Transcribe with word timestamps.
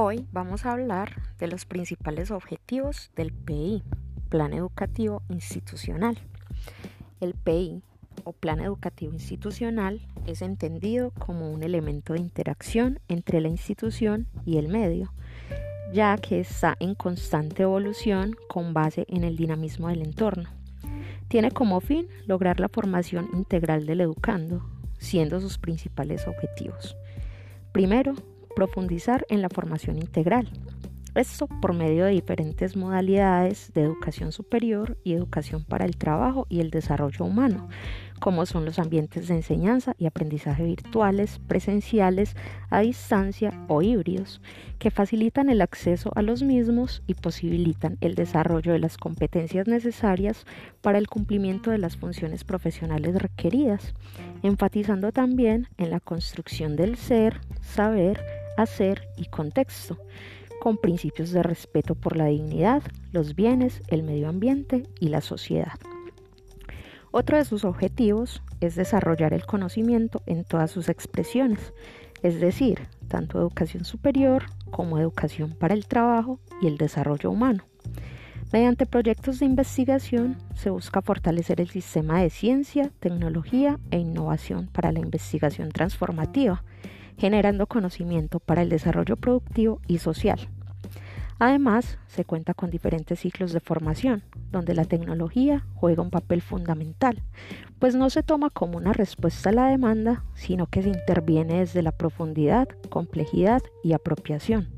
Hoy 0.00 0.28
vamos 0.30 0.64
a 0.64 0.70
hablar 0.70 1.20
de 1.40 1.48
los 1.48 1.66
principales 1.66 2.30
objetivos 2.30 3.10
del 3.16 3.32
PI, 3.32 3.82
Plan 4.28 4.52
Educativo 4.52 5.24
Institucional. 5.28 6.16
El 7.18 7.34
PI 7.34 7.82
o 8.22 8.32
Plan 8.32 8.60
Educativo 8.60 9.12
Institucional 9.12 10.00
es 10.24 10.40
entendido 10.40 11.10
como 11.18 11.50
un 11.50 11.64
elemento 11.64 12.12
de 12.12 12.20
interacción 12.20 13.00
entre 13.08 13.40
la 13.40 13.48
institución 13.48 14.28
y 14.46 14.58
el 14.58 14.68
medio, 14.68 15.12
ya 15.92 16.16
que 16.16 16.38
está 16.38 16.76
en 16.78 16.94
constante 16.94 17.64
evolución 17.64 18.36
con 18.48 18.72
base 18.74 19.04
en 19.08 19.24
el 19.24 19.36
dinamismo 19.36 19.88
del 19.88 20.02
entorno. 20.02 20.48
Tiene 21.26 21.50
como 21.50 21.80
fin 21.80 22.06
lograr 22.24 22.60
la 22.60 22.68
formación 22.68 23.30
integral 23.32 23.84
del 23.84 24.02
educando, 24.02 24.64
siendo 25.00 25.40
sus 25.40 25.58
principales 25.58 26.28
objetivos. 26.28 26.96
Primero, 27.72 28.14
profundizar 28.58 29.24
en 29.28 29.40
la 29.40 29.48
formación 29.48 29.98
integral. 29.98 30.50
Esto 31.14 31.46
por 31.46 31.74
medio 31.74 32.04
de 32.04 32.10
diferentes 32.10 32.76
modalidades 32.76 33.72
de 33.72 33.82
educación 33.82 34.32
superior 34.32 34.98
y 35.04 35.12
educación 35.12 35.62
para 35.62 35.84
el 35.84 35.96
trabajo 35.96 36.44
y 36.48 36.58
el 36.58 36.70
desarrollo 36.70 37.24
humano, 37.24 37.68
como 38.18 38.46
son 38.46 38.64
los 38.64 38.80
ambientes 38.80 39.28
de 39.28 39.36
enseñanza 39.36 39.94
y 39.96 40.06
aprendizaje 40.06 40.64
virtuales, 40.64 41.38
presenciales, 41.46 42.34
a 42.68 42.80
distancia 42.80 43.52
o 43.68 43.80
híbridos, 43.80 44.40
que 44.80 44.90
facilitan 44.90 45.50
el 45.50 45.60
acceso 45.60 46.10
a 46.16 46.22
los 46.22 46.42
mismos 46.42 47.04
y 47.06 47.14
posibilitan 47.14 47.96
el 48.00 48.16
desarrollo 48.16 48.72
de 48.72 48.80
las 48.80 48.96
competencias 48.96 49.68
necesarias 49.68 50.46
para 50.80 50.98
el 50.98 51.06
cumplimiento 51.06 51.70
de 51.70 51.78
las 51.78 51.96
funciones 51.96 52.42
profesionales 52.42 53.14
requeridas, 53.14 53.94
enfatizando 54.42 55.12
también 55.12 55.68
en 55.78 55.90
la 55.90 56.00
construcción 56.00 56.74
del 56.74 56.96
ser, 56.96 57.40
saber, 57.60 58.37
hacer 58.62 59.08
y 59.16 59.26
contexto, 59.26 59.98
con 60.60 60.76
principios 60.76 61.30
de 61.30 61.42
respeto 61.42 61.94
por 61.94 62.16
la 62.16 62.26
dignidad, 62.26 62.82
los 63.12 63.34
bienes, 63.34 63.82
el 63.88 64.02
medio 64.02 64.28
ambiente 64.28 64.84
y 65.00 65.08
la 65.08 65.20
sociedad. 65.20 65.78
Otro 67.10 67.38
de 67.38 67.44
sus 67.44 67.64
objetivos 67.64 68.42
es 68.60 68.74
desarrollar 68.74 69.32
el 69.32 69.46
conocimiento 69.46 70.22
en 70.26 70.44
todas 70.44 70.70
sus 70.70 70.88
expresiones, 70.88 71.72
es 72.22 72.40
decir, 72.40 72.88
tanto 73.08 73.38
educación 73.38 73.84
superior 73.84 74.44
como 74.70 74.98
educación 74.98 75.52
para 75.52 75.74
el 75.74 75.86
trabajo 75.86 76.38
y 76.60 76.66
el 76.66 76.76
desarrollo 76.76 77.30
humano. 77.30 77.64
Mediante 78.52 78.86
proyectos 78.86 79.40
de 79.40 79.46
investigación 79.46 80.36
se 80.54 80.70
busca 80.70 81.02
fortalecer 81.02 81.60
el 81.60 81.68
sistema 81.68 82.22
de 82.22 82.30
ciencia, 82.30 82.90
tecnología 82.98 83.78
e 83.90 83.98
innovación 83.98 84.68
para 84.68 84.90
la 84.90 85.00
investigación 85.00 85.68
transformativa, 85.70 86.64
generando 87.18 87.66
conocimiento 87.66 88.40
para 88.40 88.62
el 88.62 88.68
desarrollo 88.68 89.16
productivo 89.16 89.80
y 89.86 89.98
social. 89.98 90.48
Además, 91.40 91.98
se 92.08 92.24
cuenta 92.24 92.52
con 92.52 92.70
diferentes 92.70 93.20
ciclos 93.20 93.52
de 93.52 93.60
formación, 93.60 94.24
donde 94.50 94.74
la 94.74 94.84
tecnología 94.84 95.64
juega 95.74 96.02
un 96.02 96.10
papel 96.10 96.42
fundamental, 96.42 97.22
pues 97.78 97.94
no 97.94 98.10
se 98.10 98.24
toma 98.24 98.50
como 98.50 98.76
una 98.76 98.92
respuesta 98.92 99.50
a 99.50 99.52
la 99.52 99.66
demanda, 99.68 100.24
sino 100.34 100.66
que 100.66 100.82
se 100.82 100.88
interviene 100.88 101.60
desde 101.60 101.82
la 101.82 101.92
profundidad, 101.92 102.68
complejidad 102.88 103.62
y 103.84 103.92
apropiación. 103.92 104.68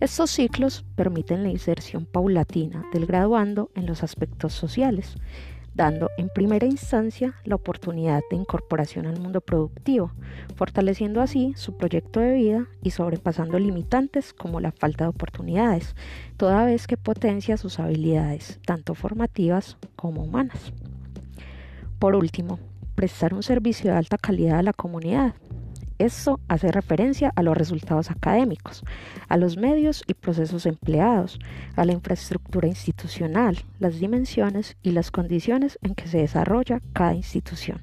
Estos 0.00 0.30
ciclos 0.30 0.84
permiten 0.96 1.42
la 1.42 1.50
inserción 1.50 2.04
paulatina 2.04 2.84
del 2.92 3.06
graduando 3.06 3.70
en 3.76 3.86
los 3.86 4.02
aspectos 4.02 4.52
sociales, 4.52 5.14
dando 5.74 6.10
en 6.16 6.28
primera 6.28 6.66
instancia 6.66 7.34
la 7.44 7.54
oportunidad 7.54 8.22
de 8.30 8.36
incorporación 8.36 9.06
al 9.06 9.20
mundo 9.20 9.40
productivo, 9.40 10.12
fortaleciendo 10.56 11.20
así 11.20 11.54
su 11.56 11.76
proyecto 11.76 12.20
de 12.20 12.34
vida 12.34 12.66
y 12.82 12.90
sobrepasando 12.90 13.58
limitantes 13.58 14.32
como 14.32 14.60
la 14.60 14.72
falta 14.72 15.04
de 15.04 15.10
oportunidades, 15.10 15.94
toda 16.36 16.64
vez 16.64 16.86
que 16.86 16.96
potencia 16.96 17.56
sus 17.56 17.78
habilidades, 17.78 18.60
tanto 18.66 18.94
formativas 18.94 19.76
como 19.96 20.22
humanas. 20.22 20.72
Por 21.98 22.14
último, 22.14 22.58
prestar 22.94 23.34
un 23.34 23.42
servicio 23.42 23.90
de 23.90 23.96
alta 23.96 24.18
calidad 24.18 24.58
a 24.58 24.62
la 24.62 24.72
comunidad, 24.72 25.34
esto 26.00 26.40
hace 26.48 26.72
referencia 26.72 27.32
a 27.36 27.42
los 27.42 27.56
resultados 27.56 28.10
académicos, 28.10 28.82
a 29.28 29.36
los 29.36 29.56
medios 29.56 30.02
y 30.06 30.14
procesos 30.14 30.66
empleados, 30.66 31.38
a 31.76 31.84
la 31.84 31.92
infraestructura 31.92 32.68
institucional, 32.68 33.58
las 33.78 34.00
dimensiones 34.00 34.76
y 34.82 34.92
las 34.92 35.10
condiciones 35.10 35.78
en 35.82 35.94
que 35.94 36.08
se 36.08 36.18
desarrolla 36.18 36.80
cada 36.92 37.14
institución. 37.14 37.80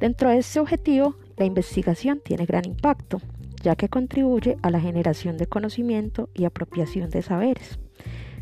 Dentro 0.00 0.30
de 0.30 0.38
este 0.38 0.58
objetivo, 0.58 1.16
la 1.36 1.44
investigación 1.44 2.20
tiene 2.24 2.44
gran 2.44 2.64
impacto, 2.66 3.20
ya 3.62 3.76
que 3.76 3.88
contribuye 3.88 4.56
a 4.62 4.70
la 4.70 4.80
generación 4.80 5.36
de 5.36 5.46
conocimiento 5.46 6.28
y 6.34 6.44
apropiación 6.44 7.10
de 7.10 7.22
saberes. 7.22 7.78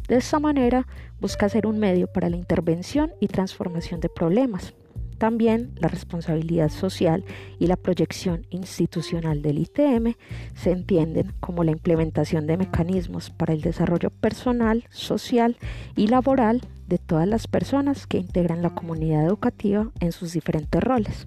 De 0.09 0.17
esta 0.17 0.41
manera, 0.41 0.87
busca 1.21 1.49
ser 1.49 1.67
un 1.67 1.79
medio 1.79 2.07
para 2.07 2.31
la 2.31 2.37
intervención 2.37 3.13
y 3.21 3.29
transformación 3.29 4.01
de 4.01 4.09
problemas, 4.09 4.75
también 5.21 5.75
la 5.77 5.89
responsabilidad 5.89 6.71
social 6.71 7.27
y 7.59 7.67
la 7.67 7.77
proyección 7.77 8.47
institucional 8.49 9.43
del 9.43 9.59
ITM 9.59 10.15
se 10.55 10.71
entienden 10.71 11.35
como 11.41 11.63
la 11.63 11.73
implementación 11.73 12.47
de 12.47 12.57
mecanismos 12.57 13.29
para 13.29 13.53
el 13.53 13.61
desarrollo 13.61 14.09
personal, 14.09 14.85
social 14.89 15.59
y 15.95 16.07
laboral 16.07 16.63
de 16.89 16.97
todas 16.97 17.29
las 17.29 17.49
personas 17.49 18.07
que 18.07 18.17
integran 18.17 18.63
la 18.63 18.75
comunidad 18.75 19.27
educativa 19.27 19.91
en 20.01 20.13
sus 20.13 20.33
diferentes 20.33 20.83
roles. 20.83 21.27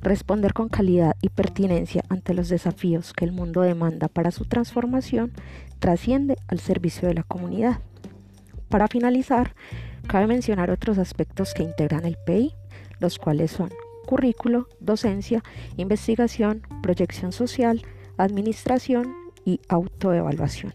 Responder 0.00 0.54
con 0.54 0.70
calidad 0.70 1.14
y 1.20 1.28
pertinencia 1.28 2.02
ante 2.08 2.32
los 2.32 2.48
desafíos 2.48 3.12
que 3.12 3.26
el 3.26 3.32
mundo 3.32 3.60
demanda 3.60 4.08
para 4.08 4.30
su 4.30 4.46
transformación 4.46 5.32
trasciende 5.80 6.38
al 6.46 6.60
servicio 6.60 7.06
de 7.06 7.14
la 7.14 7.24
comunidad. 7.24 7.80
Para 8.70 8.88
finalizar, 8.88 9.54
cabe 10.06 10.26
mencionar 10.26 10.70
otros 10.70 10.96
aspectos 10.96 11.52
que 11.52 11.62
integran 11.62 12.06
el 12.06 12.16
PI 12.24 12.54
los 13.00 13.18
cuales 13.18 13.50
son 13.52 13.70
currículo, 14.06 14.68
docencia, 14.80 15.42
investigación, 15.76 16.62
proyección 16.82 17.32
social, 17.32 17.82
administración 18.16 19.14
y 19.44 19.60
autoevaluación. 19.68 20.72